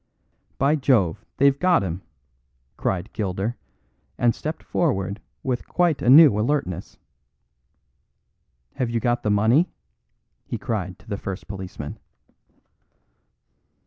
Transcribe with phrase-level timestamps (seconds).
[0.57, 1.23] "By Jove!
[1.37, 2.01] they've got him,"
[2.75, 3.55] cried Gilder,
[4.17, 6.97] and stepped forward with quite a new alertness.
[8.77, 9.69] "Have you got the money!"
[10.43, 11.99] he cried to the first policeman.